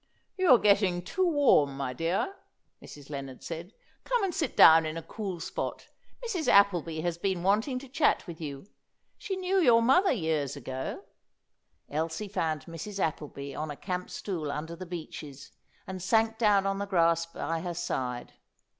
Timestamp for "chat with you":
7.87-8.65